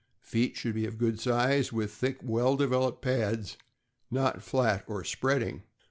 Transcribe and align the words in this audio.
Feet 0.23 0.57
should 0.57 0.73
be 0.73 0.87
of 0.87 0.97
good 0.97 1.19
size, 1.19 1.71
with 1.71 1.91
thick, 1.93 2.17
well 2.23 2.55
developed 2.55 3.03
pads, 3.03 3.55
not 4.09 4.41
flat 4.41 4.83
or 4.87 5.03
spreading. 5.03 5.61